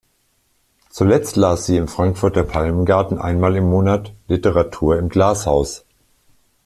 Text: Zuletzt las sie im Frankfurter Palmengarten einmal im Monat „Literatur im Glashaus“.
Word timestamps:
Zuletzt 0.89 1.35
las 1.35 1.67
sie 1.67 1.77
im 1.77 1.87
Frankfurter 1.87 2.43
Palmengarten 2.43 3.19
einmal 3.19 3.55
im 3.55 3.69
Monat 3.69 4.13
„Literatur 4.29 4.97
im 4.97 5.09
Glashaus“. 5.09 5.85